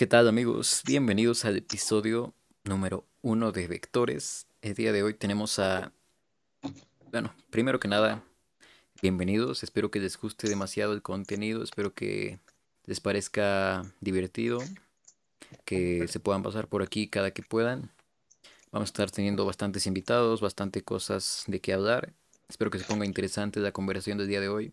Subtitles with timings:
[0.00, 0.80] ¿Qué tal amigos?
[0.86, 2.32] Bienvenidos al episodio
[2.64, 4.46] número uno de Vectores.
[4.62, 5.92] El día de hoy tenemos a...
[7.12, 8.24] Bueno, primero que nada,
[9.02, 9.62] bienvenidos.
[9.62, 11.62] Espero que les guste demasiado el contenido.
[11.62, 12.38] Espero que
[12.86, 14.60] les parezca divertido.
[15.66, 17.90] Que se puedan pasar por aquí cada que puedan.
[18.72, 22.14] Vamos a estar teniendo bastantes invitados, bastante cosas de qué hablar.
[22.48, 24.72] Espero que se ponga interesante la conversación del día de hoy.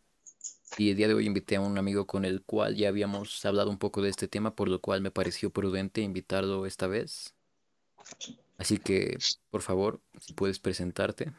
[0.78, 3.70] Y el día de hoy invité a un amigo con el cual ya habíamos hablado
[3.70, 7.34] un poco de este tema, por lo cual me pareció prudente invitarlo esta vez.
[8.58, 9.18] Así que,
[9.50, 11.32] por favor, si puedes presentarte.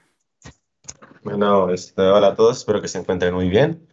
[1.23, 3.87] Bueno, este, hola a todos, espero que se encuentren muy bien.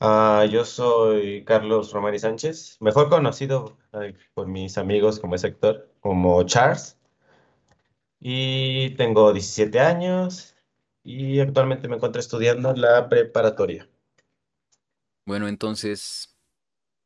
[0.00, 3.78] Ah, yo soy Carlos Romari Sánchez, mejor conocido
[4.34, 6.98] por mis amigos como ese actor, como Charles,
[8.20, 10.54] y tengo 17 años
[11.04, 13.88] y actualmente me encuentro estudiando la preparatoria.
[15.24, 16.36] Bueno, entonces,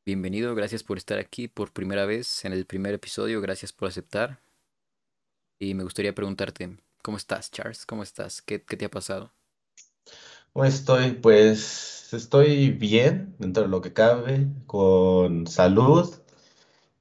[0.06, 4.40] bienvenido, gracias por estar aquí por primera vez en el primer episodio, gracias por aceptar.
[5.58, 7.84] Y me gustaría preguntarte, ¿cómo estás, Charles?
[7.84, 8.40] ¿Cómo estás?
[8.40, 9.32] ¿Qué, qué te ha pasado?
[10.52, 11.12] ¿Cómo estoy?
[11.12, 16.14] Pues estoy bien dentro de lo que cabe, con salud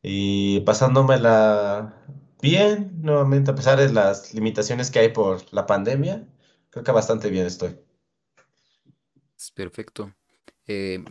[0.04, 2.04] y pasándomela
[2.42, 6.28] bien nuevamente, a pesar de las limitaciones que hay por la pandemia.
[6.72, 7.78] Creo que bastante bien estoy.
[9.38, 10.14] Es perfecto.
[10.68, 11.04] Eh,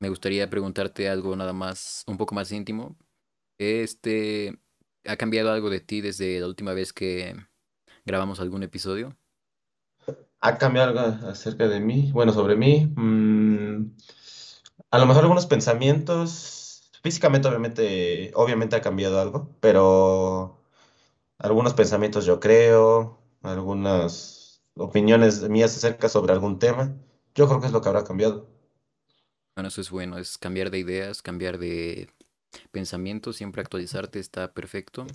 [0.00, 2.96] me gustaría preguntarte algo nada más, un poco más íntimo.
[3.58, 4.58] Este,
[5.06, 7.36] ¿ha cambiado algo de ti desde la última vez que
[8.06, 9.16] grabamos algún episodio?
[10.40, 12.10] ¿Ha cambiado algo acerca de mí?
[12.12, 12.92] Bueno, sobre mí.
[12.96, 13.92] mm,
[14.90, 16.90] a lo mejor algunos pensamientos.
[17.02, 20.62] Físicamente, obviamente, obviamente ha cambiado algo, pero
[21.38, 26.96] algunos pensamientos yo creo, algunas opiniones mías acerca sobre algún tema.
[27.36, 28.48] Yo creo que es lo que habrá cambiado.
[29.54, 32.08] Bueno, eso es bueno, es cambiar de ideas, cambiar de
[32.70, 35.06] pensamiento, siempre actualizarte está perfecto.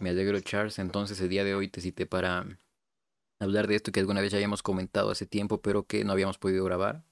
[0.00, 0.78] Me alegro, Charles.
[0.78, 2.58] Entonces, el día de hoy te cité para
[3.40, 6.38] hablar de esto que alguna vez ya habíamos comentado hace tiempo, pero que no habíamos
[6.38, 7.04] podido grabar.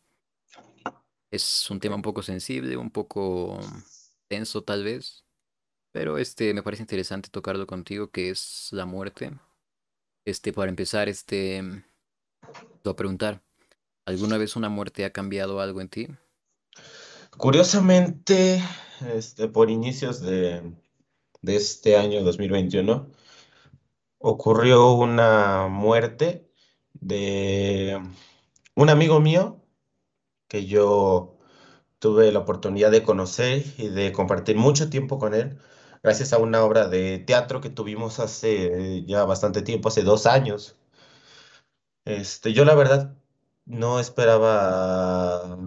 [1.30, 3.60] Es un tema un poco sensible, un poco
[4.28, 5.24] tenso tal vez,
[5.92, 9.32] pero este me parece interesante tocarlo contigo, que es la muerte.
[10.24, 11.62] Este, para empezar, este,
[12.42, 13.42] te voy a preguntar,
[14.04, 16.08] ¿alguna vez una muerte ha cambiado algo en ti?
[17.36, 18.62] Curiosamente,
[19.14, 20.62] este, por inicios de,
[21.42, 23.10] de este año 2021,
[24.18, 26.50] ocurrió una muerte
[26.94, 28.00] de
[28.74, 29.62] un amigo mío
[30.48, 31.38] que yo
[31.98, 35.58] tuve la oportunidad de conocer y de compartir mucho tiempo con él,
[36.02, 40.76] gracias a una obra de teatro que tuvimos hace ya bastante tiempo, hace dos años.
[42.06, 43.14] Este, yo la verdad
[43.66, 45.58] no esperaba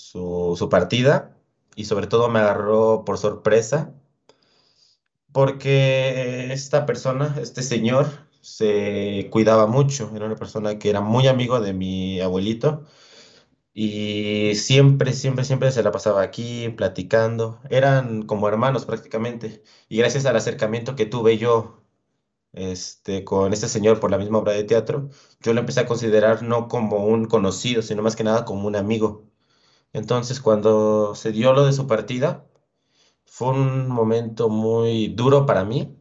[0.00, 1.36] su, su partida
[1.76, 3.94] y sobre todo me agarró por sorpresa
[5.32, 8.08] porque esta persona, este señor,
[8.40, 12.84] se cuidaba mucho, era una persona que era muy amigo de mi abuelito
[13.72, 17.60] y siempre, siempre, siempre se la pasaba aquí platicando.
[17.70, 19.62] Eran como hermanos prácticamente.
[19.88, 21.82] Y gracias al acercamiento que tuve yo
[22.52, 26.42] este, con este señor por la misma obra de teatro, yo lo empecé a considerar
[26.42, 29.29] no como un conocido, sino más que nada como un amigo.
[29.92, 32.46] Entonces, cuando se dio lo de su partida,
[33.26, 35.96] fue un momento muy duro para mí.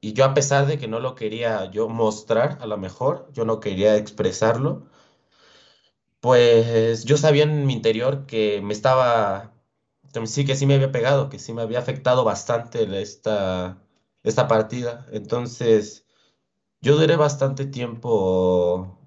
[0.00, 3.44] Y yo, a pesar de que no lo quería yo mostrar, a lo mejor, yo
[3.46, 4.86] no quería expresarlo
[6.20, 9.54] pues yo sabía en mi interior que me estaba,
[10.26, 13.82] sí, que sí me había pegado, que sí me había afectado bastante esta,
[14.22, 15.06] esta partida.
[15.12, 16.06] Entonces,
[16.82, 18.98] yo duré bastante tiempo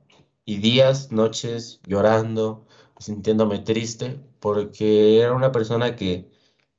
[0.45, 2.64] y días, noches llorando,
[2.99, 6.29] sintiéndome triste, porque era una persona que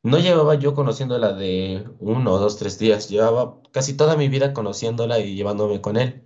[0.03, 5.19] no llevaba yo conociéndola de uno, dos, tres días, llevaba casi toda mi vida conociéndola
[5.21, 6.25] y llevándome con él.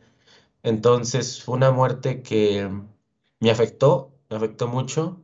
[0.63, 2.71] Entonces fue una muerte que
[3.41, 5.23] me afectó, me afectó mucho.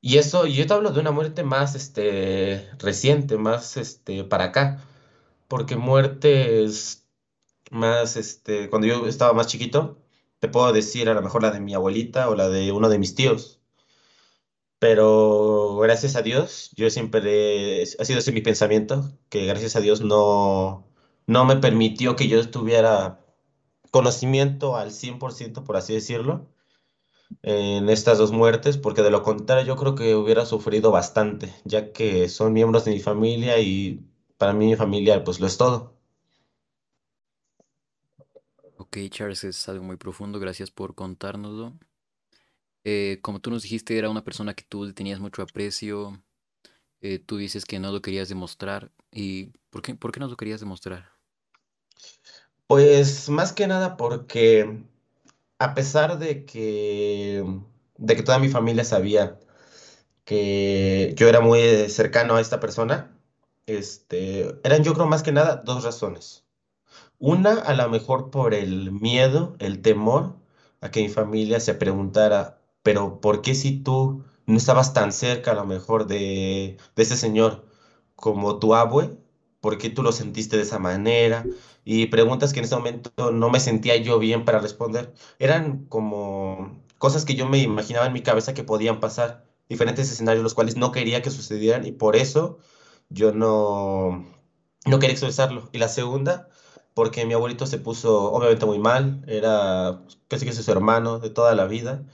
[0.00, 4.84] Y eso, yo te hablo de una muerte más este, reciente, más este, para acá,
[5.48, 7.06] porque muertes
[7.70, 9.98] más, este, cuando yo estaba más chiquito,
[10.38, 12.98] te puedo decir a lo mejor la de mi abuelita o la de uno de
[12.98, 13.55] mis tíos,
[14.78, 20.00] pero gracias a Dios, yo siempre, ha sido ese mi pensamiento, que gracias a Dios
[20.00, 20.86] no,
[21.26, 23.24] no me permitió que yo tuviera
[23.90, 26.48] conocimiento al 100% por así decirlo
[27.42, 31.92] en estas dos muertes, porque de lo contrario yo creo que hubiera sufrido bastante, ya
[31.92, 34.04] que son miembros de mi familia y
[34.38, 35.94] para mí mi familia pues lo es todo.
[38.78, 41.72] Ok, Charles, es algo muy profundo, gracias por contárnoslo.
[42.88, 46.22] Eh, como tú nos dijiste, era una persona que tú tenías mucho aprecio,
[47.00, 50.36] eh, tú dices que no lo querías demostrar ¿Y por qué, por qué nos lo
[50.36, 51.10] querías demostrar?
[52.66, 54.82] Pues más que nada porque
[55.58, 57.44] a pesar de que,
[57.96, 59.38] de que toda mi familia sabía
[60.24, 63.16] que yo era muy cercano a esta persona,
[63.66, 66.44] este, eran yo creo más que nada dos razones.
[67.18, 70.36] Una, a lo mejor por el miedo, el temor
[70.80, 75.50] a que mi familia se preguntara, pero ¿por qué si tú no estabas tan cerca
[75.50, 77.66] a lo mejor de, de ese señor
[78.14, 79.18] como tu abue?
[79.60, 81.44] ¿Por qué tú lo sentiste de esa manera?
[81.84, 85.12] Y preguntas que en ese momento no me sentía yo bien para responder.
[85.40, 90.44] Eran como cosas que yo me imaginaba en mi cabeza que podían pasar, diferentes escenarios
[90.44, 92.58] los cuales no quería que sucedieran y por eso
[93.08, 94.26] yo no,
[94.86, 95.68] no quería expresarlo.
[95.72, 96.48] Y la segunda
[96.94, 101.54] porque mi abuelito se puso obviamente muy mal, era casi que su hermano de toda
[101.56, 102.06] la vida,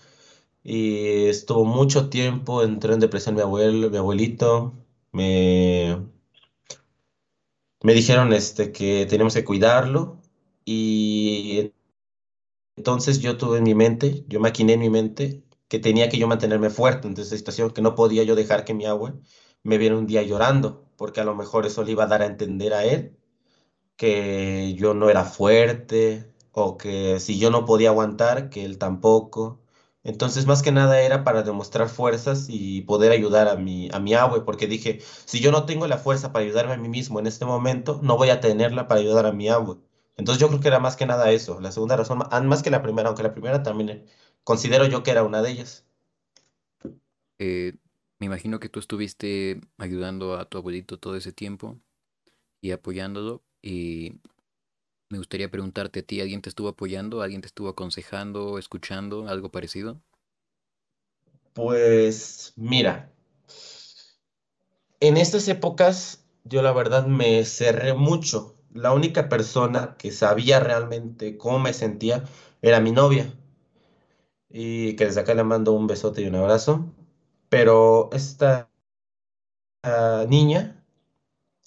[0.64, 4.74] y estuvo mucho tiempo, entró en depresión mi abuelo, mi abuelito,
[5.12, 5.98] me,
[7.82, 10.20] me dijeron este, que teníamos que cuidarlo,
[10.64, 11.72] y
[12.76, 16.28] entonces yo tuve en mi mente, yo maquiné en mi mente que tenía que yo
[16.28, 19.14] mantenerme fuerte ante esa situación, que no podía yo dejar que mi abue
[19.62, 22.26] me viera un día llorando, porque a lo mejor eso le iba a dar a
[22.26, 23.16] entender a él
[23.96, 29.61] que yo no era fuerte o que si yo no podía aguantar, que él tampoco.
[30.04, 34.14] Entonces, más que nada era para demostrar fuerzas y poder ayudar a mi, a mi
[34.14, 37.26] abue, porque dije, si yo no tengo la fuerza para ayudarme a mí mismo en
[37.26, 39.78] este momento, no voy a tenerla para ayudar a mi abue.
[40.16, 42.82] Entonces, yo creo que era más que nada eso, la segunda razón, más que la
[42.82, 44.04] primera, aunque la primera también eh,
[44.44, 45.87] considero yo que era una de ellas.
[47.38, 47.75] Eh,
[48.19, 51.81] me imagino que tú estuviste ayudando a tu abuelito todo ese tiempo
[52.60, 53.43] y apoyándolo.
[53.62, 54.20] Y
[55.12, 57.22] me gustaría preguntarte a ti, ¿alguien te estuvo apoyando?
[57.22, 60.00] ¿Alguien te estuvo aconsejando, escuchando, algo parecido?
[61.52, 63.12] Pues mira,
[65.00, 68.54] En estas épocas, yo la verdad me cerré mucho.
[68.72, 72.24] La única persona que sabía realmente cómo me sentía
[72.62, 73.34] era mi novia.
[74.50, 76.86] Y que desde acá le mando un besote y un abrazo.
[77.48, 78.70] Pero esta
[79.82, 80.81] ah, niña,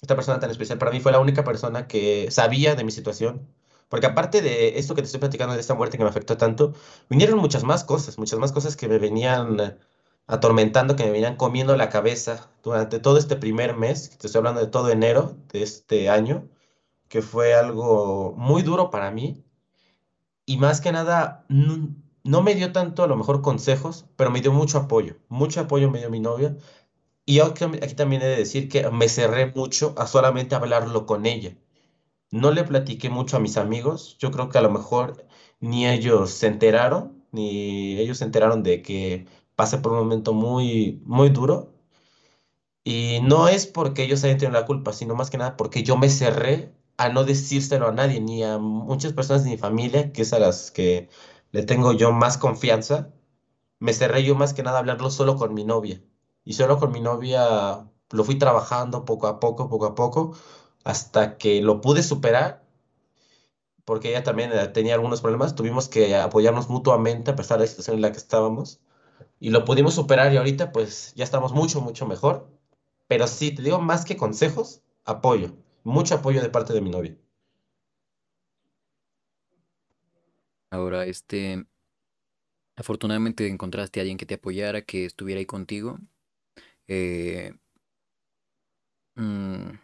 [0.06, 3.48] esta persona tan especial para mí fue la única persona que sabía de mi situación.
[3.88, 6.74] Porque aparte de esto que te estoy platicando de esta muerte que me afectó tanto,
[7.10, 9.78] vinieron muchas más cosas, muchas más cosas que me venían
[10.26, 14.60] atormentando, que me venían comiendo la cabeza durante todo este primer mes, te estoy hablando
[14.60, 16.48] de todo enero de este año,
[17.08, 19.44] que fue algo muy duro para mí.
[20.46, 21.88] Y más que nada, no,
[22.24, 25.16] no me dio tanto a lo mejor consejos, pero me dio mucho apoyo.
[25.28, 26.56] Mucho apoyo me dio mi novia.
[27.26, 31.56] Y aquí también he de decir que me cerré mucho a solamente hablarlo con ella.
[32.30, 34.16] No le platiqué mucho a mis amigos.
[34.18, 35.26] Yo creo que a lo mejor
[35.60, 39.26] ni ellos se enteraron, ni ellos se enteraron de que
[39.56, 41.74] pasé por un momento muy, muy duro.
[42.84, 45.96] Y no es porque ellos hayan tenido la culpa, sino más que nada porque yo
[45.98, 50.22] me cerré a no decírselo a nadie, ni a muchas personas de mi familia, que
[50.22, 51.08] es a las que
[51.52, 53.12] le tengo yo más confianza.
[53.80, 56.02] Me cerré yo más que nada a hablarlo solo con mi novia.
[56.46, 60.34] Y solo con mi novia lo fui trabajando poco a poco, poco a poco,
[60.84, 62.66] hasta que lo pude superar
[63.86, 67.68] porque ella también eh, tenía algunos problemas, tuvimos que apoyarnos mutuamente a pesar de la
[67.68, 68.80] situación en la que estábamos
[69.38, 72.50] y lo pudimos superar y ahorita pues ya estamos mucho, mucho mejor.
[73.06, 75.52] Pero sí, te digo, más que consejos, apoyo,
[75.84, 77.16] mucho apoyo de parte de mi novia.
[80.70, 81.64] Ahora, este,
[82.74, 85.98] afortunadamente encontraste a alguien que te apoyara, que estuviera ahí contigo.
[86.88, 87.52] Eh,
[89.16, 89.78] mm,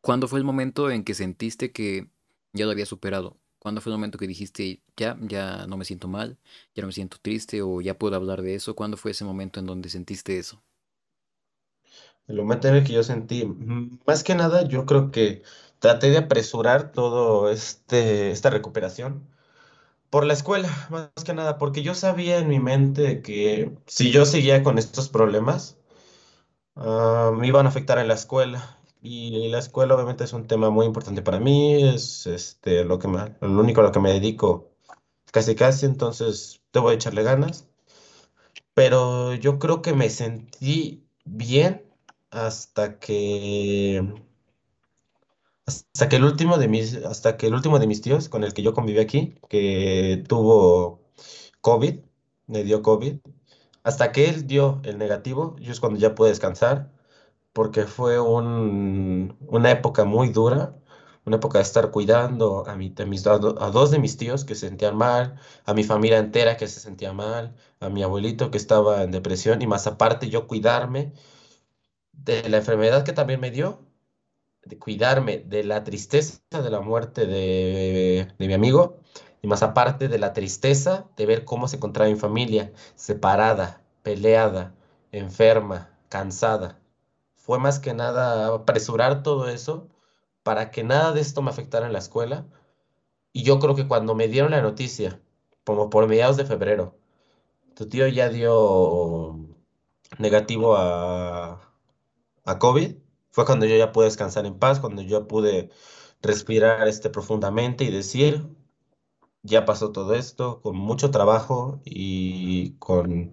[0.00, 2.08] ¿cuándo fue el momento en que sentiste que
[2.52, 3.38] ya lo había superado?
[3.58, 6.38] ¿Cuándo fue el momento que dijiste, ya, ya no me siento mal,
[6.74, 8.76] ya no me siento triste o ya puedo hablar de eso?
[8.76, 10.62] ¿Cuándo fue ese momento en donde sentiste eso?
[12.26, 15.42] El momento en el que yo sentí, mm, más que nada, yo creo que
[15.78, 19.26] traté de apresurar todo este, esta recuperación
[20.14, 24.24] por la escuela, más que nada, porque yo sabía en mi mente que si yo
[24.26, 25.76] seguía con estos problemas,
[26.76, 28.78] ah, me iban a afectar en la escuela.
[29.02, 33.08] Y la escuela obviamente es un tema muy importante para mí, es este, lo que
[33.08, 34.70] me- lo único a lo que me dedico
[35.32, 37.68] casi casi, entonces debo de echarle ganas.
[38.74, 41.84] Pero yo creo que me sentí bien
[42.30, 44.02] hasta que,
[45.66, 48.52] hasta que el último de mis, hasta que el último de mis tíos con el
[48.54, 51.02] que yo conviví aquí, que tuvo
[51.60, 52.00] COVID,
[52.46, 53.18] me dio COVID,
[53.84, 56.92] hasta que él dio el negativo, yo es cuando ya pude descansar
[57.52, 60.76] porque fue un- una época muy dura,
[61.26, 63.32] una época de estar cuidando a, mi, a,
[63.66, 66.80] a dos de mis tíos que se sentían mal, a mi familia entera que se
[66.80, 71.12] sentía mal, a mi abuelito que estaba en depresión y más aparte yo cuidarme.
[72.12, 73.86] de la enfermedad que también me dio,
[74.64, 78.98] de cuidarme de la tristeza de la muerte de, de mi amigo,
[79.42, 84.74] y más aparte de la tristeza de ver cómo se encontraba mi familia, separada, peleada,
[85.12, 86.80] enferma, cansada.
[87.34, 89.88] Fue más que nada apresurar todo eso
[90.42, 92.46] para que nada de esto me afectara en la escuela.
[93.32, 95.20] Y yo creo que cuando me dieron la noticia,
[95.64, 96.96] como por mediados de febrero,
[97.74, 99.38] tu tío ya dio
[100.18, 101.60] negativo a,
[102.44, 102.96] a COVID,
[103.34, 105.68] fue cuando yo ya pude descansar en paz, cuando yo pude
[106.22, 108.46] respirar este profundamente y decir,
[109.42, 113.32] ya pasó todo esto, con mucho trabajo y con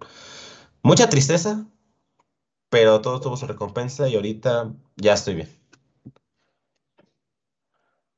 [0.81, 1.67] mucha tristeza,
[2.71, 5.49] pero todo tuvo su recompensa y ahorita ya estoy bien.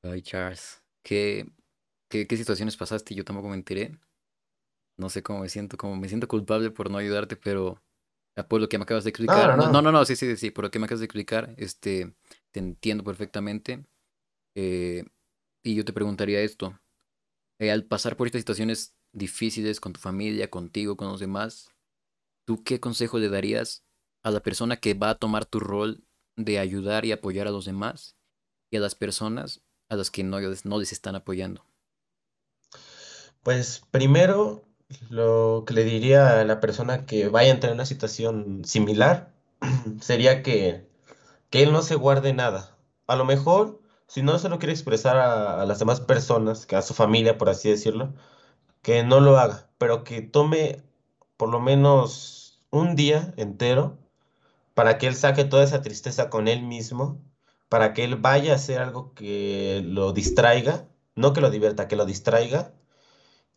[0.04, 1.52] Ay, Charles, ¿qué,
[2.08, 3.14] qué, qué situaciones pasaste?
[3.14, 4.00] Yo tampoco me enteré.
[4.96, 7.82] No sé cómo me siento, como me siento culpable por no ayudarte, pero
[8.50, 9.56] por lo que me acabas de explicar.
[9.58, 9.92] no, No, no, no.
[9.92, 12.14] no, sí, sí, sí, por lo que me acabas de explicar, este,
[12.52, 13.86] te entiendo perfectamente.
[14.56, 15.06] eh,
[15.64, 16.80] y yo te preguntaría esto.
[17.60, 21.70] eh, al pasar por estas situaciones difíciles con tu familia, contigo, con los demás,
[22.46, 23.86] ¿tú qué consejo le darías
[24.24, 26.04] a la persona que va a tomar tu rol
[26.38, 28.18] de ayudar y apoyar a los demás
[28.72, 31.66] y a las personas a las que no, no les están apoyando?
[33.44, 34.64] Pues primero,
[35.10, 39.34] lo que le diría a la persona que vaya a entrar en una situación similar
[40.02, 40.88] sería que,
[41.50, 42.78] que él no se guarde nada.
[43.08, 46.82] A lo mejor, si no se lo quiere expresar a, las demás personas, que a
[46.82, 48.14] su familia, por así decirlo,
[48.82, 50.84] que no lo haga, pero que tome
[51.38, 53.98] por lo menos un día entero
[54.74, 57.22] para que él saque toda esa tristeza con él mismo,
[57.70, 61.96] para que él vaya a hacer algo que lo distraiga, no que lo divierta, que
[61.96, 62.74] lo distraiga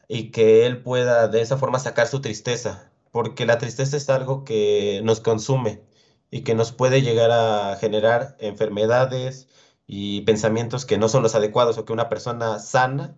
[0.08, 4.44] y que él pueda de esa forma sacar su tristeza, porque la tristeza es algo
[4.44, 5.82] que nos consume
[6.30, 9.48] y que nos puede llegar a generar enfermedades
[9.86, 13.16] y pensamientos que no son los adecuados o que una persona sana,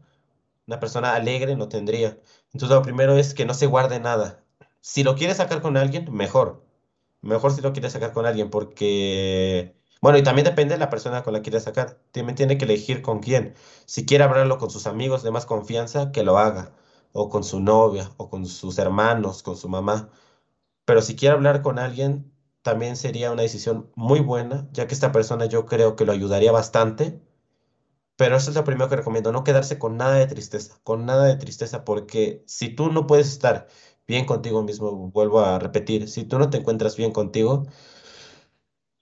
[0.66, 2.18] una persona alegre no tendría.
[2.52, 4.44] Entonces lo primero es que no se guarde nada.
[4.80, 6.64] Si lo quiere sacar con alguien, mejor.
[7.22, 11.22] Mejor si lo quiere sacar con alguien, porque, bueno, y también depende de la persona
[11.22, 11.98] con la que quiere sacar.
[12.12, 13.54] También tiene que elegir con quién.
[13.86, 16.72] Si quiere hablarlo con sus amigos de más confianza, que lo haga.
[17.12, 20.10] O con su novia, o con sus hermanos, con su mamá.
[20.84, 25.12] Pero si quiere hablar con alguien, también sería una decisión muy buena, ya que esta
[25.12, 27.20] persona yo creo que lo ayudaría bastante.
[28.16, 31.24] Pero eso es lo primero que recomiendo, no quedarse con nada de tristeza, con nada
[31.26, 33.68] de tristeza, porque si tú no puedes estar
[34.06, 37.66] bien contigo mismo, vuelvo a repetir, si tú no te encuentras bien contigo,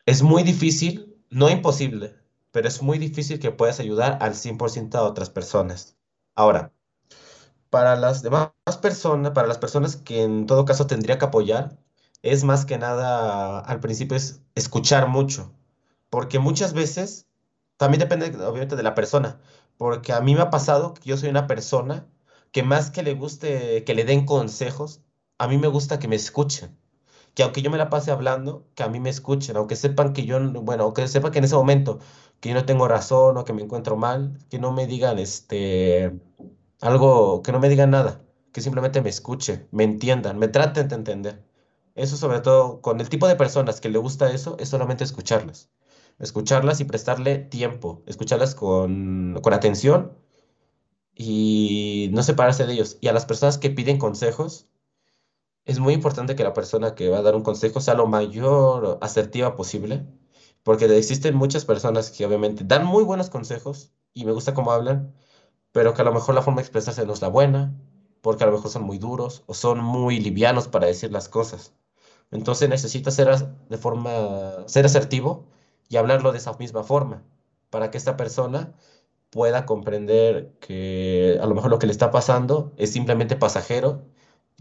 [0.07, 2.15] es muy difícil, no imposible,
[2.53, 5.97] pero es muy difícil que puedas ayudar al 100% a otras personas.
[6.37, 6.73] Ahora,
[7.71, 11.79] para las demás personas, para las personas que en todo caso tendría que apoyar,
[12.23, 15.53] es más que nada, al principio es escuchar mucho,
[16.11, 17.27] porque muchas veces,
[17.77, 19.41] también depende obviamente de la persona,
[19.77, 22.07] porque a mí me ha pasado que yo soy una persona
[22.53, 25.03] que más que le guste que le den consejos,
[25.39, 26.79] a mí me gusta que me escuchen
[27.37, 30.27] que aunque yo me la pase hablando, que a mí me escuchen, aunque sepan que
[30.27, 32.01] yo, no- bueno, aunque sepan que en ese momento
[32.41, 36.13] que yo no tengo razón o que me encuentro mal, que no me digan este
[36.81, 40.95] algo, que no me digan nada, que simplemente me escuchen, me entiendan, me traten de
[40.97, 41.45] entender.
[41.95, 45.71] Eso sobre todo con el tipo de personas que le gusta eso, es solamente escucharlas.
[46.19, 50.13] Escucharlas y prestarle tiempo, escucharlas con, con atención
[51.15, 52.99] y no separarse de ellos.
[53.01, 54.69] Y a las personas que piden consejos,
[55.67, 58.99] es muy importante que la persona que va a dar un consejo sea lo mayor
[59.03, 60.07] asertiva posible,
[60.63, 65.13] porque existen muchas personas que obviamente dan muy buenos consejos y me gusta cómo hablan,
[65.73, 67.75] pero que a lo mejor la forma de expresarse no es la buena,
[68.23, 71.75] porque a lo mejor son muy duros o son muy livianos para decir las cosas.
[72.31, 73.29] Entonces necesitas ser
[73.69, 75.47] de forma, ser asertivo
[75.89, 77.25] y hablarlo de esa misma forma,
[77.71, 78.75] para que esta persona
[79.31, 84.05] pueda comprender que a lo mejor lo que le está pasando es simplemente pasajero,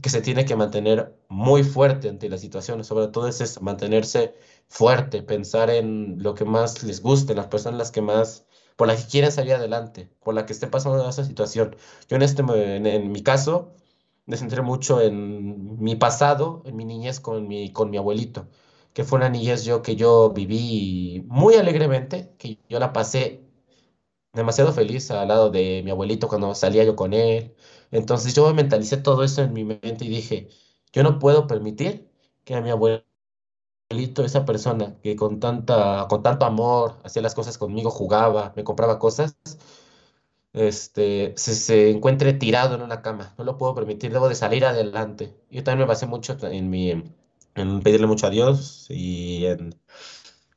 [0.02, 4.36] que se tiene que mantener muy fuerte ante la situación, sobre todo es mantenerse
[4.68, 9.06] fuerte, pensar en lo que más les guste, las personas las que más, por las
[9.06, 11.76] que quieren salir adelante, por las que esté pasando esa situación.
[12.10, 13.74] Yo en este, en mi caso,
[14.26, 18.50] me centré mucho en mi pasado, en mi niñez con mi, con mi abuelito,
[18.94, 23.45] que fue una niñez yo que yo viví muy alegremente, que yo la pasé
[24.36, 27.56] demasiado feliz al lado de mi abuelito cuando salía yo con él.
[27.92, 30.50] Entonces yo me mentalicé todo eso en mi mente y dije,
[30.94, 32.10] yo no puedo permitir
[32.44, 33.06] que a mi abuelito,
[34.20, 39.00] esa persona que con tanta, con tanto amor hacía las cosas conmigo, jugaba, me compraba
[39.00, 39.38] cosas,
[40.54, 43.34] este, se, se encuentre tirado en una cama.
[43.38, 45.36] No lo puedo permitir, debo de salir adelante.
[45.50, 46.92] Yo también me basé mucho en mi,
[47.56, 49.76] en pedirle mucho a Dios y en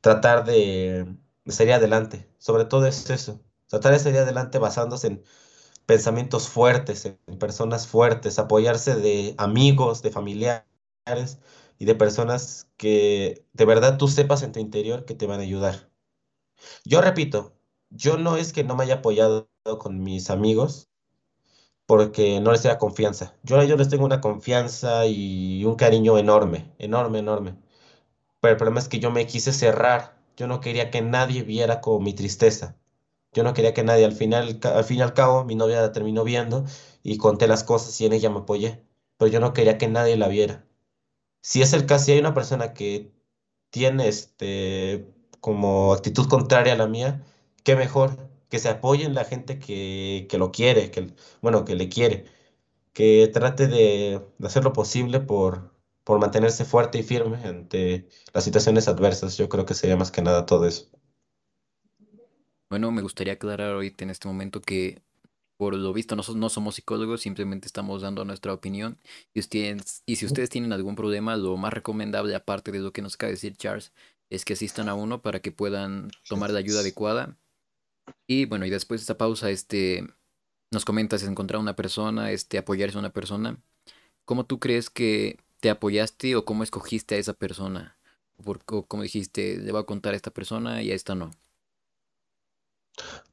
[0.00, 1.06] tratar de,
[1.44, 2.28] de salir adelante.
[2.38, 5.24] Sobre todo es eso, tratar de salir adelante basándose en
[5.86, 11.38] pensamientos fuertes, en personas fuertes, apoyarse de amigos, de familiares
[11.78, 15.44] y de personas que de verdad tú sepas en tu interior que te van a
[15.44, 15.90] ayudar.
[16.84, 17.54] Yo repito,
[17.90, 19.48] yo no es que no me haya apoyado
[19.78, 20.88] con mis amigos
[21.86, 23.34] porque no les tenga confianza.
[23.42, 27.56] Yo a les tengo una confianza y un cariño enorme, enorme, enorme.
[28.40, 30.18] Pero el problema es que yo me quise cerrar.
[30.36, 32.76] Yo no quería que nadie viera como mi tristeza.
[33.32, 35.92] Yo no quería que nadie, al final, al fin y al cabo, mi novia la
[35.92, 36.64] terminó viendo
[37.02, 38.82] y conté las cosas y en ella me apoyé.
[39.16, 40.66] Pero yo no quería que nadie la viera.
[41.42, 43.12] Si es el caso, si hay una persona que
[43.70, 45.08] tiene este
[45.40, 47.24] como actitud contraria a la mía,
[47.64, 51.74] qué mejor que se apoye en la gente que, que lo quiere, que, bueno, que
[51.76, 52.26] le quiere,
[52.94, 58.44] que trate de, de hacer lo posible por, por mantenerse fuerte y firme ante las
[58.44, 59.36] situaciones adversas.
[59.38, 60.88] Yo creo que sería más que nada todo eso.
[62.70, 65.02] Bueno, me gustaría aclarar ahorita en este momento que
[65.56, 68.98] por lo visto no, so- no somos psicólogos, simplemente estamos dando nuestra opinión.
[69.34, 73.02] Y ustedes, y si ustedes tienen algún problema, lo más recomendable, aparte de lo que
[73.02, 73.92] nos acaba de decir Charles,
[74.30, 77.38] es que asistan a uno para que puedan tomar la ayuda adecuada.
[78.26, 80.06] Y bueno, y después de esta pausa, este,
[80.72, 83.62] nos comentas encontrar una persona, este, apoyarse a una persona.
[84.26, 87.98] ¿Cómo tú crees que te apoyaste o cómo escogiste a esa persona?
[88.38, 91.14] O, por- o como dijiste, le voy a contar a esta persona y a esta
[91.16, 91.30] no.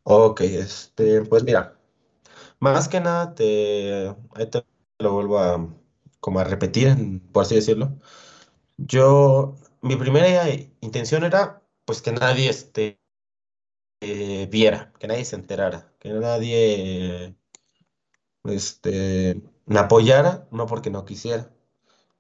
[0.03, 1.77] Ok, este, pues mira,
[2.59, 4.15] más que nada te,
[4.51, 4.65] te
[4.99, 5.67] lo vuelvo a,
[6.21, 7.99] como a repetir, por así decirlo.
[8.77, 10.49] Yo, mi primera
[10.81, 12.99] intención era, pues, que nadie, este,
[14.01, 17.35] eh, viera, que nadie se enterara, que nadie,
[18.43, 21.51] este, me apoyara, no porque no quisiera,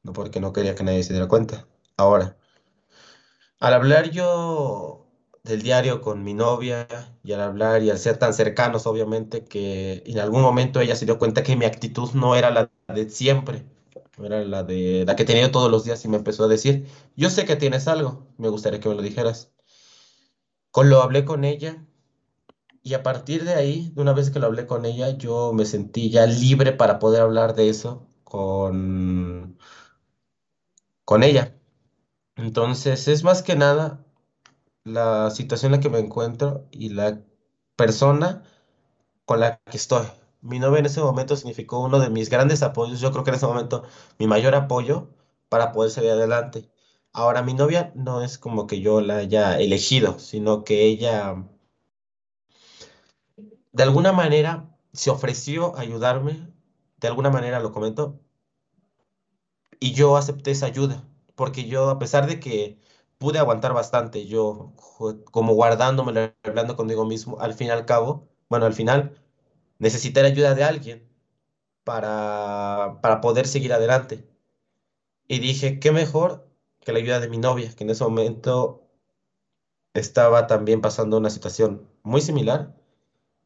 [0.03, 1.67] no porque no quería que nadie se diera cuenta.
[1.97, 2.37] Ahora,
[3.59, 5.04] al hablar yo
[5.45, 6.87] del diario con mi novia
[7.23, 11.05] y al hablar y al ser tan cercanos, obviamente, que en algún momento ella se
[11.05, 13.63] dio cuenta que mi actitud no era la de siempre,
[14.17, 16.87] no era la de la que tenido todos los días y me empezó a decir,
[17.15, 19.51] yo sé que tienes algo, me gustaría que me lo dijeras.
[20.71, 21.85] Con lo hablé con ella
[22.83, 25.65] y a partir de ahí, de una vez que lo hablé con ella, yo me
[25.65, 29.57] sentí ya libre para poder hablar de eso con,
[31.05, 31.55] con ella.
[32.35, 34.04] Entonces, es más que nada
[34.85, 37.21] la situación en la que me encuentro y la
[37.75, 38.43] persona
[39.25, 40.05] con la que estoy.
[40.41, 43.01] Mi novia en ese momento significó uno de mis grandes apoyos.
[43.01, 43.83] Yo creo que en ese momento
[44.19, 45.09] mi mayor apoyo
[45.49, 46.69] para poder salir adelante.
[47.13, 51.45] Ahora, mi novia no es como que yo la haya elegido, sino que ella
[53.71, 56.53] de alguna manera se ofreció a ayudarme,
[56.97, 58.19] de alguna manera lo comento,
[59.79, 61.03] y yo acepté esa ayuda,
[61.35, 62.79] porque yo, a pesar de que
[63.17, 64.73] pude aguantar bastante, yo
[65.31, 69.17] como guardándomelo, hablando conmigo mismo, al fin y al cabo, bueno, al final
[69.79, 71.07] necesité la ayuda de alguien
[71.83, 74.27] para, para poder seguir adelante.
[75.27, 76.47] Y dije, qué mejor
[76.81, 78.87] que la ayuda de mi novia, que en ese momento
[79.93, 82.75] estaba también pasando una situación muy similar,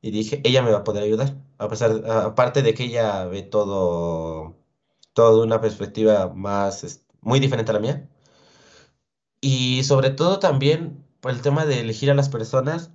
[0.02, 3.44] y dije, ella me va a poder ayudar, a pesar, aparte de que ella ve
[3.44, 4.56] todo,
[5.14, 8.10] todo de una perspectiva más, muy diferente a la mía.
[9.42, 12.92] Y sobre todo también el tema de elegir a las personas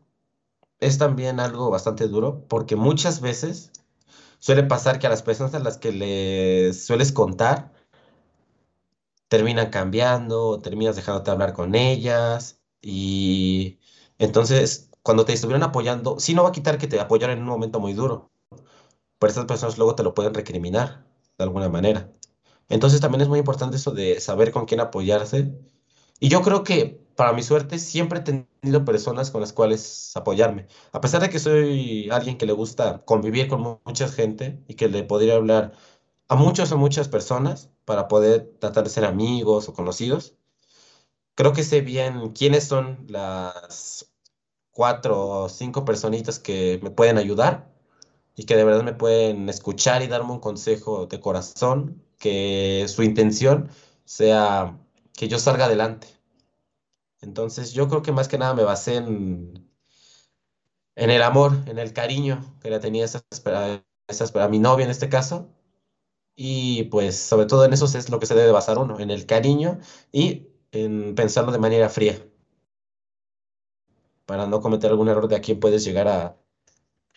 [0.80, 3.72] es también algo bastante duro porque muchas veces
[4.38, 7.72] suele pasar que a las personas a las que les sueles contar
[9.28, 13.78] terminan cambiando, terminas dejándote hablar con ellas y
[14.18, 17.50] entonces cuando te estuvieron apoyando, sí no va a quitar que te apoyaron en un
[17.50, 18.30] momento muy duro,
[19.18, 21.04] pero estas personas luego te lo pueden recriminar
[21.38, 22.10] de alguna manera.
[22.68, 25.54] Entonces también es muy importante eso de saber con quién apoyarse
[26.20, 30.66] Y yo creo que, para mi suerte, siempre he tenido personas con las cuales apoyarme.
[30.92, 34.74] A pesar de que soy alguien que le gusta convivir con mu- mucha gente y
[34.74, 35.72] que le podría hablar
[36.28, 40.36] a muchas o muchas personas para poder tratar de ser amigos o conocidos,
[41.34, 44.12] creo que sé bien quiénes son las
[44.72, 47.72] cuatro o cinco personitas que me pueden ayudar
[48.36, 53.02] y que de verdad me pueden escuchar y darme un consejo de corazón, que su
[53.02, 53.70] intención
[54.04, 54.78] sea
[55.16, 56.06] que yo salga adelante.
[57.22, 59.68] Entonces yo creo que más que nada me basé en,
[60.96, 63.24] en el amor, en el cariño que le tenía esa,
[64.42, 65.48] a mi novia en este caso.
[66.36, 69.26] Y pues sobre todo en eso es lo que se debe basar uno, en el
[69.26, 69.80] cariño
[70.12, 72.18] y en pensarlo de manera fría,
[74.26, 76.36] para no cometer algún error de a quién puedes llegar a,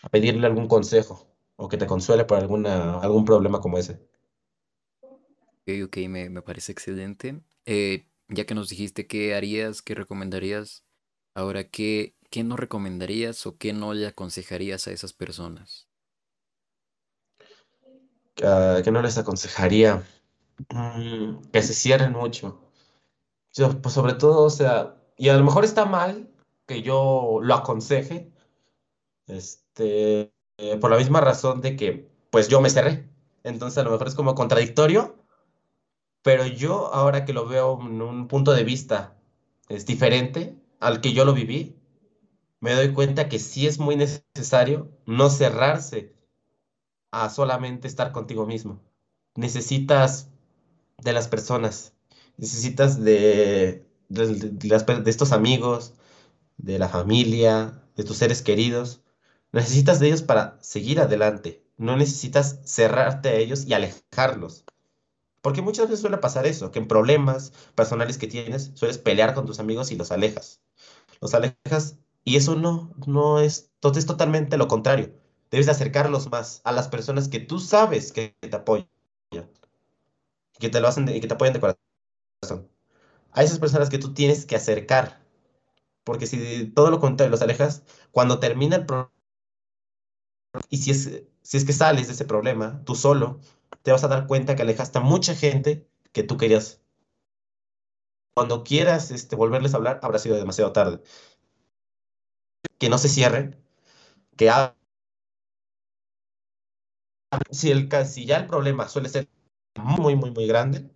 [0.04, 4.02] a pedirle algún consejo o que te consuele por alguna, algún problema como ese.
[5.84, 7.42] Ok, me, me parece excelente.
[7.66, 10.86] Eh, ya que nos dijiste qué harías, qué recomendarías,
[11.36, 15.88] ahora qué, qué no recomendarías o qué no le aconsejarías a esas personas.
[18.44, 20.04] Ah, ¿qué no les aconsejaría?
[20.74, 22.62] Mm, que se cierren mucho.
[23.54, 26.30] Yo, pues sobre todo, o sea, y a lo mejor está mal
[26.68, 28.32] que yo lo aconseje,
[29.28, 33.10] este, eh, por la misma razón de que, pues yo me cerré.
[33.44, 35.17] Entonces a lo mejor es como contradictorio,
[36.22, 39.18] pero yo ahora que lo veo en un punto de vista
[39.70, 41.76] es diferente al que yo lo viví,
[42.62, 46.16] me doy cuenta que sí es muy necesario no cerrarse
[47.12, 48.82] a solamente estar contigo mismo.
[49.36, 50.30] Necesitas
[51.00, 51.94] de las personas,
[52.38, 55.96] necesitas de, de, de estos amigos,
[56.58, 59.02] de la familia, de tus seres queridos.
[59.54, 61.64] Necesitas de ellos para seguir adelante.
[61.78, 64.66] No necesitas cerrarte a ellos y alejarlos.
[65.48, 69.46] Porque muchas veces suele pasar eso, que en problemas personales que tienes, sueles pelear con
[69.46, 70.60] tus amigos y los alejas.
[71.22, 75.14] Los alejas y eso no, no es, es totalmente lo contrario.
[75.50, 78.90] Debes de acercarlos más a las personas que tú sabes que te apoyan,
[80.60, 82.70] que te lo hacen y que te apoyan de corazón.
[83.32, 85.24] A esas personas que tú tienes que acercar.
[86.04, 89.14] Porque si todo lo contrario los alejas, cuando termina el problema,
[90.70, 93.40] y si es, si es que sales de ese problema, tú solo,
[93.88, 96.82] te vas a dar cuenta que alejaste a mucha gente que tú querías.
[98.36, 101.02] Cuando quieras este, volverles a hablar, habrá sido demasiado tarde.
[102.78, 103.56] Que no se cierren,
[104.36, 104.52] que
[107.52, 109.30] si, el, si ya el problema suele ser
[109.82, 110.90] muy, muy, muy grande,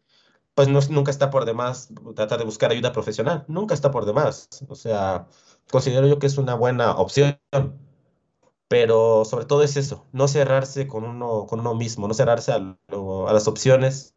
[0.54, 3.46] pues no, nunca está por demás tratar de buscar ayuda profesional.
[3.48, 4.50] Nunca está por demás.
[4.68, 5.30] O sea,
[5.72, 7.40] considero yo que es una buena opción.
[8.72, 12.78] Pero sobre todo es eso, no cerrarse con uno, con uno mismo, no cerrarse a,
[12.90, 14.16] lo- a las opciones,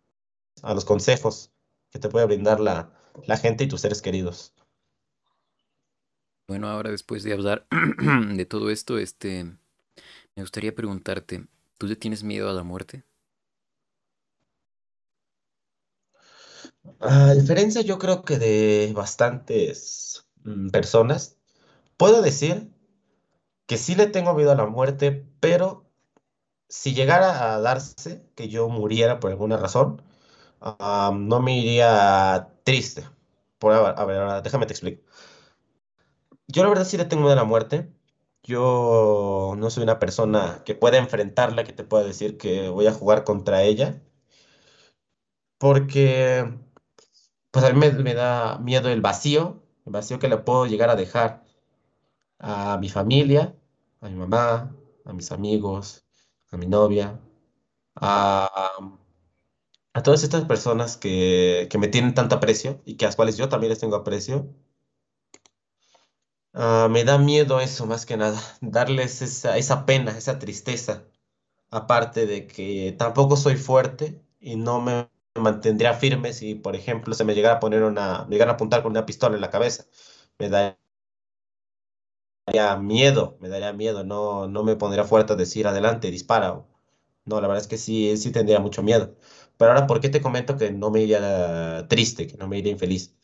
[0.62, 1.52] a los consejos
[1.90, 2.92] que te puede brindar la,
[3.26, 4.54] la gente y tus seres queridos.
[6.48, 7.66] Bueno, ahora después de hablar
[8.34, 11.46] de todo esto, este, me gustaría preguntarte,
[11.78, 13.04] ¿tú le tienes miedo a la muerte?
[17.00, 21.36] A diferencia, yo creo que de bastantes mm, personas,
[21.98, 22.70] puedo decir
[23.66, 25.86] que sí le tengo miedo a la muerte, pero
[26.68, 30.02] si llegara a darse que yo muriera por alguna razón,
[30.60, 33.04] ah, no me iría triste.
[33.58, 35.02] Por, a ver, déjame te explico.
[36.46, 37.92] Yo la verdad sí le tengo miedo a la muerte.
[38.42, 42.92] Yo no soy una persona que pueda enfrentarla, que te pueda decir que voy a
[42.92, 44.02] jugar contra ella,
[45.58, 46.44] porque
[47.50, 50.90] pues a mí me, me da miedo el vacío, el vacío que le puedo llegar
[50.90, 51.43] a dejar
[52.44, 53.56] a mi familia,
[54.00, 56.04] a mi mamá, a mis amigos,
[56.50, 57.20] a mi novia,
[57.96, 58.50] a,
[60.04, 63.48] todas estas personas que, que me tienen tanto aprecio y que a las cuales yo
[63.48, 64.46] también les tengo aprecio.
[66.54, 71.04] Ah, me da miedo eso más que nada, darles esa, esa pena, esa tristeza.
[71.70, 77.24] Aparte de que tampoco soy fuerte y no me mantendría firme si, por ejemplo, se
[77.24, 79.86] me llegara a poner una, me llegaran a apuntar con una pistola en la cabeza.
[80.38, 80.78] Me daría
[82.80, 86.64] miedo, me daría miedo, no, no me pondría fuerte a decir adelante, dispara.
[87.24, 89.16] No, la verdad es que sí, sí tendría mucho miedo.
[89.56, 92.72] Pero ahora, ¿por qué te comento que no me iría triste, que no me iría
[92.72, 93.14] infeliz?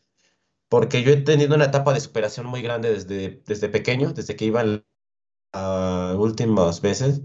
[0.68, 4.46] Porque yo he tenido una etapa de superación muy grande desde, desde pequeño, desde que
[4.46, 4.64] iba
[5.54, 7.22] a últimas veces.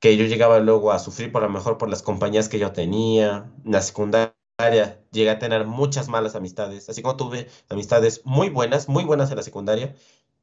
[0.00, 3.50] que yo llegaba luego a sufrir por lo mejor por las compañías que yo tenía.
[3.64, 4.34] En la secundaria
[5.12, 9.36] llegué a tener muchas malas amistades, así como tuve amistades muy buenas, muy buenas en
[9.36, 9.94] la secundaria,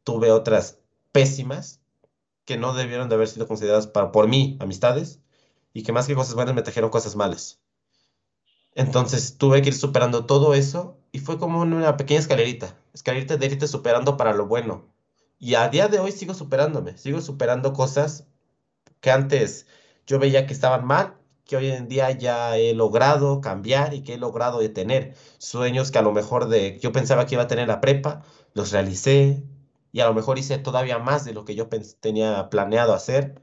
[0.04, 0.80] tuve otras
[1.12, 1.82] pésimas
[2.46, 5.20] que no debieron de haber sido consideradas para, por mí amistades
[5.74, 7.60] y que más que cosas buenas me trajeron cosas malas.
[8.76, 13.46] Entonces tuve que ir superando todo eso y fue como una pequeña escalerita, escalerita de
[13.46, 14.86] irte superando para lo bueno.
[15.40, 18.26] Y a día de hoy sigo superándome, sigo superando cosas
[19.00, 19.68] que antes
[20.08, 24.14] yo veía que estaban mal, que hoy en día ya he logrado cambiar y que
[24.16, 25.16] he logrado detener.
[25.38, 28.24] Sueños que a lo mejor de yo pensaba que iba a tener en la prepa,
[28.54, 29.44] los realicé
[29.94, 31.70] y a lo mejor hice todavía más de lo que yo
[32.02, 33.42] tenía planeado hacer.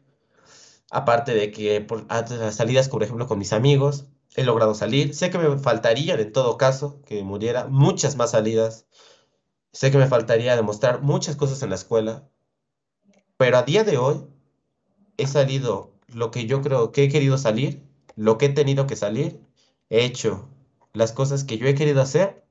[0.90, 5.14] Aparte de que por las salidas, por ejemplo, con mis amigos, he logrado salir.
[5.14, 8.86] Sé que me faltarían en todo caso que muriera muchas más salidas.
[9.72, 12.28] Sé que me faltaría demostrar muchas cosas en la escuela,
[13.36, 14.26] pero a día de hoy
[15.18, 17.84] he salido lo que yo creo que he querido salir,
[18.16, 19.40] lo que he tenido que salir,
[19.88, 20.48] he hecho
[20.92, 22.44] las cosas que yo he querido hacer,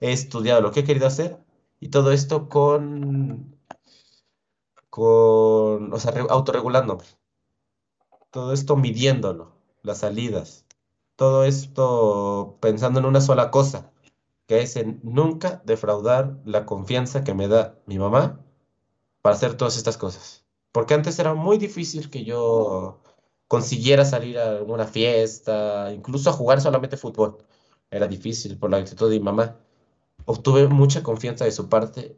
[0.00, 1.45] he estudiado lo que he querido hacer
[1.80, 3.56] y todo esto con,
[4.90, 7.04] con, o sea, re- autorregulándome,
[8.30, 10.64] todo esto midiéndolo, las salidas,
[11.16, 13.90] todo esto pensando en una sola cosa,
[14.46, 18.40] que es en nunca defraudar la confianza que me da mi mamá
[19.22, 20.46] para hacer todas estas cosas.
[20.72, 23.00] Porque antes era muy difícil que yo
[23.48, 27.38] consiguiera salir a alguna fiesta, incluso a jugar solamente fútbol.
[27.90, 29.56] Era difícil por la actitud de mi mamá.
[30.26, 32.16] Obtuve mucha confianza de su parte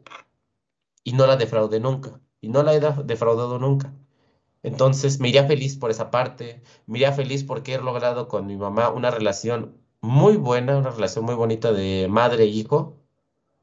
[1.03, 2.19] y no la defraudé nunca.
[2.41, 3.93] Y no la he da- defraudado nunca.
[4.63, 8.57] Entonces me iría feliz por esa parte, me iría feliz porque he logrado con mi
[8.57, 12.97] mamá una relación muy buena, una relación muy bonita de madre e hijo,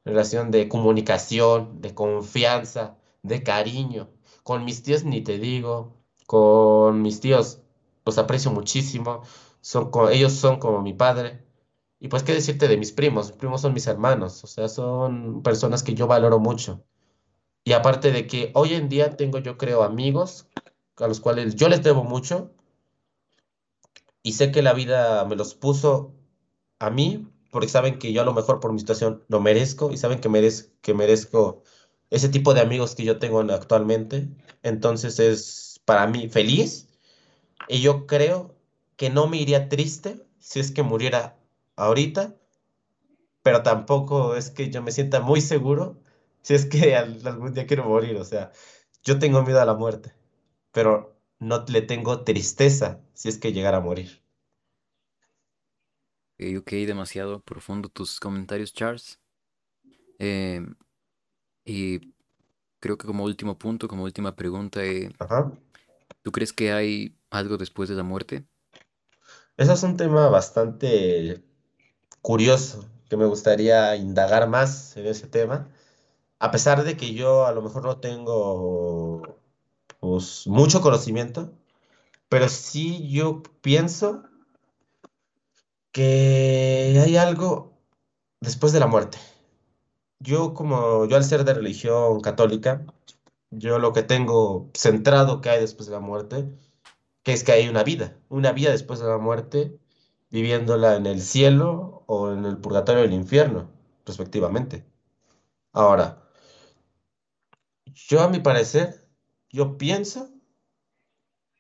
[0.05, 4.11] relación de comunicación, de confianza, de cariño.
[4.45, 5.95] Con mis tíos ni te digo,
[6.27, 7.61] con mis tíos
[8.07, 9.23] los aprecio muchísimo,
[9.63, 11.46] son ellos son como mi padre.
[12.01, 15.83] Y pues qué decirte de mis primos, primos son mis hermanos, o sea, son personas
[15.83, 16.85] que yo valoro mucho.
[17.65, 20.49] Y aparte de que hoy en día tengo, yo creo, amigos
[20.99, 22.53] a los cuales yo les debo mucho
[24.23, 26.15] y sé que la vida me los puso
[26.79, 29.97] a mí porque saben que yo a lo mejor por mi situación lo merezco y
[29.97, 31.63] saben que merez- que merezco
[32.11, 34.29] ese tipo de amigos que yo tengo actualmente.
[34.63, 36.89] Entonces es para mí feliz
[37.69, 38.57] y yo creo
[38.97, 41.36] que no me iría triste si es que muriera
[41.77, 42.37] ahorita,
[43.43, 46.03] pero tampoco es que yo me sienta muy seguro
[46.43, 48.17] si es que al- algún día quiero morir.
[48.17, 48.53] O sea,
[49.05, 50.15] yo tengo miedo a la muerte.
[50.73, 54.23] pero no le tengo tristeza si es que llegara a morir.
[56.39, 59.21] Ok, ok, demasiado profundo tus comentarios, Charles.
[60.19, 60.75] Em,
[61.65, 62.01] y
[62.81, 65.53] creo que como último punto, como última pregunta, eh, Ajá.
[66.23, 68.47] ¿tú crees que hay algo después de la muerte?
[69.57, 71.43] Ese es un tema bastante
[72.27, 75.69] curioso que me gustaría indagar más en ese tema,
[76.41, 79.23] a pesar de que yo a lo mejor no tengo
[80.01, 81.53] pues, mucho conocimiento,
[82.29, 84.25] pero sí yo pienso
[85.93, 87.79] que hay algo
[88.41, 89.19] después de la muerte.
[90.19, 92.85] Yo como yo al ser de religión católica,
[93.51, 96.49] yo lo que tengo centrado que hay después de la muerte
[97.23, 99.79] que es que hay una vida, una vida después de la muerte,
[100.31, 103.71] viviéndola en el cielo o en el purgatorio o el infierno,
[104.07, 104.87] respectivamente.
[105.73, 106.23] Ahora,
[108.09, 109.09] yo a mi parecer,
[109.51, 110.31] yo pienso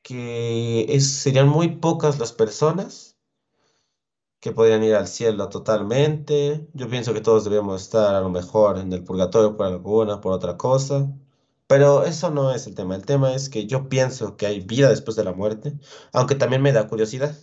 [0.02, 3.18] que es- serían muy pocas las personas
[4.40, 6.68] que podrían ir al cielo totalmente.
[6.74, 10.32] Yo pienso que todos deberíamos estar a lo mejor en el purgatorio por alguna, por
[10.32, 11.10] otra cosa.
[11.66, 12.94] Pero eso no es el tema.
[12.96, 15.74] El tema es que yo pienso que hay vida después de la muerte,
[16.12, 17.36] aunque también me da curiosidad.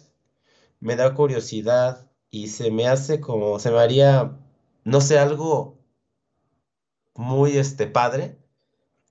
[0.82, 4.40] me da curiosidad y se me hace como, se me haría,
[4.86, 5.78] no sé, algo
[7.14, 8.40] muy este padre,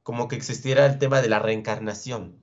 [0.03, 2.43] como que existiera el tema de la reencarnación.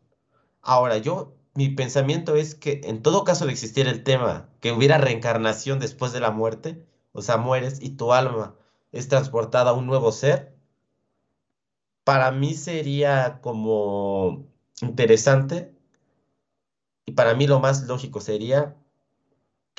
[0.62, 4.98] Ahora, yo, mi pensamiento es que en todo caso de existir el tema, que hubiera
[4.98, 8.56] reencarnación después de la muerte, o sea, mueres y tu alma
[8.94, 10.56] es transportada a un nuevo ser,
[12.06, 14.46] para mí sería como
[14.82, 15.76] interesante
[17.06, 18.78] y para mí lo más lógico sería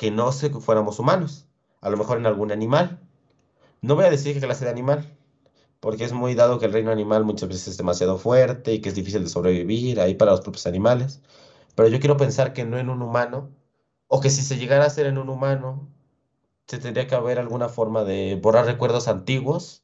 [0.01, 1.47] que no se fuéramos humanos,
[1.81, 3.01] a lo mejor en algún animal
[3.81, 5.17] No voy a decir qué clase de animal,
[5.81, 8.89] porque es muy dado que el reino animal muchas veces es demasiado fuerte y que
[8.89, 11.21] es difícil de sobrevivir ahí para los propios animales.
[11.75, 13.51] Pero yo quiero pensar que no en un humano,
[14.07, 15.89] o que si se llegara a hacer en un humano,
[16.67, 19.83] se tendría que haber alguna forma de borrar recuerdos antiguos,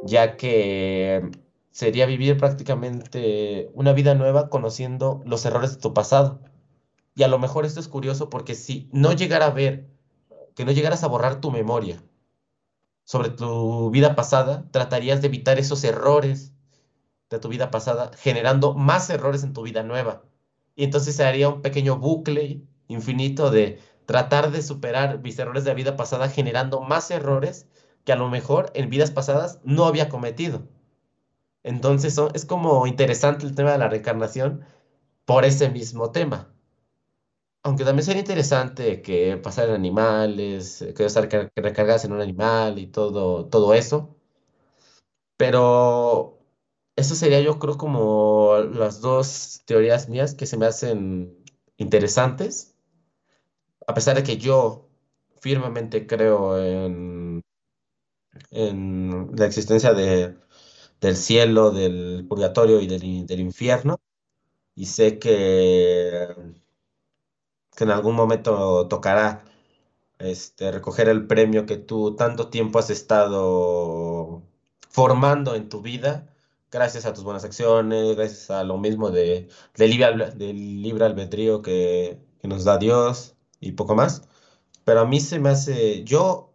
[0.00, 1.30] ya que
[1.70, 6.40] sería vivir prácticamente una vida nueva conociendo los errores de tu pasado.
[7.14, 9.88] Y a lo mejor esto es curioso porque si no llegara a ver,
[10.54, 12.02] que no llegaras a borrar tu memoria,
[13.04, 16.52] sobre tu vida pasada, tratarías de evitar esos errores
[17.30, 20.22] de tu vida pasada, generando más errores en tu vida nueva.
[20.76, 25.70] Y entonces se haría un pequeño bucle infinito de tratar de superar mis errores de
[25.70, 27.66] la vida pasada, generando más errores
[28.04, 30.62] que a lo mejor en vidas pasadas no había cometido.
[31.62, 34.64] Entonces es como interesante el tema de la reencarnación
[35.24, 36.52] por ese mismo tema.
[37.64, 42.78] Aunque también sería interesante que pasar en animales, eh, que estar recargas en un animal
[42.78, 44.16] y todo, todo eso.
[45.36, 46.38] Pero
[46.96, 51.36] eso sería yo creo como las dos teorías mías que se me hacen
[51.76, 52.74] interesantes.
[53.90, 54.88] A pesar de que yo
[55.40, 57.42] firmemente creo en,
[58.50, 60.36] en la existencia de,
[61.00, 64.00] del cielo, del purgatorio y del, del infierno.
[64.76, 66.28] Y sé que,
[67.76, 69.44] que en algún momento tocará
[70.18, 74.42] este, recoger el premio que tú tanto tiempo has estado
[74.90, 76.28] formando en tu vida,
[76.70, 81.62] gracias a tus buenas acciones, gracias a lo mismo de, de libre, del libre albedrío
[81.62, 84.28] que, que nos da Dios y poco más.
[84.84, 86.52] Pero a mí se me hace, yo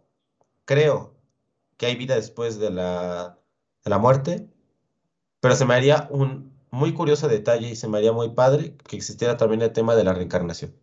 [0.64, 1.14] creo
[1.78, 3.38] que hay vida después de la,
[3.84, 4.48] de la muerte,
[5.40, 8.96] pero se me haría un muy curioso detalle y se me haría muy padre que
[8.96, 10.74] existiera también el tema de la reencarnación.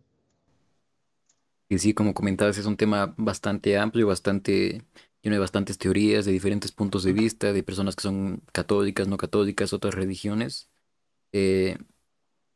[1.68, 4.84] Y sí, como comentabas, es un tema bastante amplio, bastante
[5.22, 9.16] lleno de bastantes teorías, de diferentes puntos de vista, de personas que son católicas, no
[9.16, 10.70] católicas, otras religiones.
[11.32, 11.78] Eh,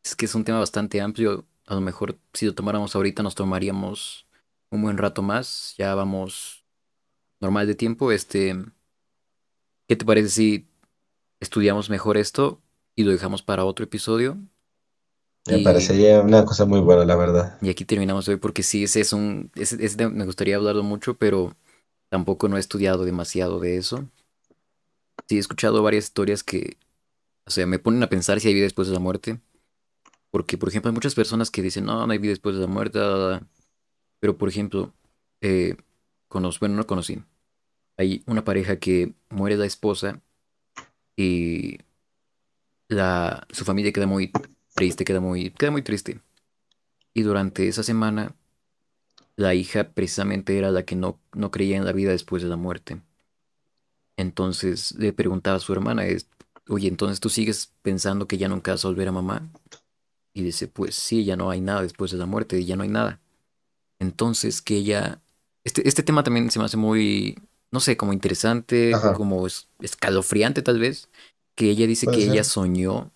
[0.05, 1.47] es que es un tema bastante amplio.
[1.67, 4.29] A lo mejor si lo tomáramos ahorita nos tomaríamos
[4.71, 5.75] un buen rato más.
[5.79, 6.65] Ya vamos
[7.41, 8.13] normal de tiempo.
[8.13, 8.55] Este,
[9.89, 10.69] ¿qué te parece si
[11.41, 12.63] estudiamos mejor esto
[12.95, 14.39] y lo dejamos para otro episodio?
[15.47, 17.59] Me Y, parecería una cosa muy buena, la verdad.
[17.63, 21.15] y aquí terminamos hoy porque sí, ese es un, ese, ese me gustaría hablarlo mucho,
[21.15, 21.55] pero
[22.11, 24.09] tampoco no he estudiado demasiado de eso.
[25.29, 26.77] Sí, he escuchado varias historias que,
[27.47, 29.41] o sea, me ponen a pensar si hay vida después de la muerte.
[30.31, 32.67] Porque, por ejemplo, hay muchas personas que dicen, no, no hay vida después de la
[32.69, 32.99] muerte.
[32.99, 33.49] da, da, da".
[34.21, 34.93] Pero, por ejemplo,
[35.43, 35.77] eh,
[36.29, 37.23] conoz- bueno, no conocí.
[37.99, 40.21] Hay una pareja que muere la esposa
[41.17, 41.79] y
[42.89, 44.33] la, su familia queda muy
[44.81, 46.21] triste, queda muy, queda muy triste.
[47.15, 48.35] Y durante esa semana,
[49.37, 52.57] la hija precisamente era la que no, no creía en la vida después de la
[52.57, 53.03] muerte.
[54.17, 56.29] Entonces le preguntaba a su hermana, es,
[56.69, 59.51] oye, entonces tú sigues pensando que ya nunca vas a volver a mamá.
[60.35, 62.89] Y dice, pues sí, ya no hay nada después de la muerte, ya no hay
[62.89, 63.21] nada.
[63.99, 65.23] Entonces que ella,
[65.65, 67.39] este, este tema también se me hace muy,
[67.71, 71.09] no sé, como interesante, Ajá, como es- escalofriante tal vez,
[71.55, 73.13] que ella dice que ella soñó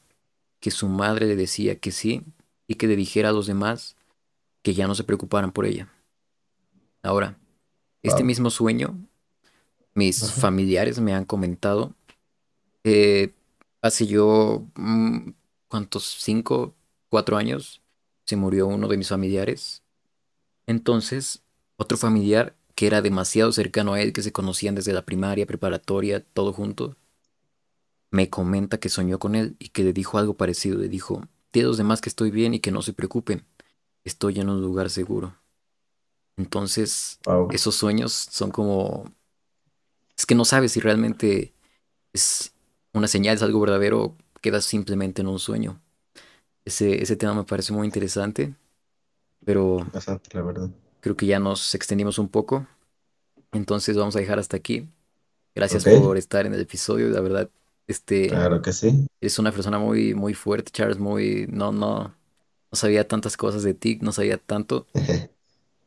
[0.64, 2.24] que su madre le decía que sí
[2.66, 3.98] y que le dijera a los demás
[4.62, 5.92] que ya no se preocuparan por ella.
[7.02, 7.38] Ahora,
[8.02, 8.24] este Wow.
[8.24, 8.98] mismo sueño,
[9.94, 11.94] mis familiares me han comentado,
[12.84, 13.34] eh,
[13.82, 15.30] hace yo, mm,
[15.68, 16.04] ¿cuántos?
[16.20, 16.74] Cinco,
[17.10, 17.82] cuatro años,
[18.26, 19.82] se murió uno de mis familiares.
[20.66, 21.42] Entonces,
[21.76, 26.20] otro familiar que era demasiado cercano a él, que se conocían desde la primaria, preparatoria,
[26.24, 26.96] todo junto,
[28.14, 30.78] me comenta que soñó con él y que le dijo algo parecido.
[30.78, 31.22] Le dijo,
[31.52, 33.44] di a los demás que estoy bien y que no se preocupen,
[34.04, 35.36] estoy en un lugar seguro.
[36.36, 37.48] Entonces, Wow.
[37.50, 39.04] esos sueños son como...
[40.16, 41.52] Es que no sabes si realmente
[42.12, 42.54] es
[42.94, 45.80] una señal, es algo verdadero o queda simplemente en un sueño.
[46.64, 48.54] Ese, ese tema me parece muy interesante,
[49.44, 50.70] pero Bastante, la verdad.
[51.00, 52.66] creo que ya nos extendimos un poco.
[53.52, 54.88] Entonces vamos a dejar hasta aquí.
[55.54, 57.10] Gracias por estar en el episodio.
[57.10, 57.50] La verdad,
[57.86, 59.06] este, claro que sí.
[59.20, 61.46] eres una persona muy, muy fuerte, Charles, muy...
[61.48, 62.14] No, no,
[62.70, 64.86] no sabía tantas cosas de ti, no sabía tanto.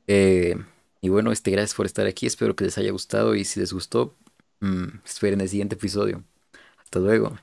[0.09, 0.55] Eh,
[1.01, 2.27] y bueno, este, gracias por estar aquí.
[2.27, 4.15] Espero que les haya gustado y si les gustó,
[4.61, 6.23] mm, esperen el siguiente episodio.
[6.77, 7.37] Hasta luego.